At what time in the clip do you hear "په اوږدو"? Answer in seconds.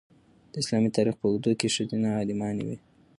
1.19-1.51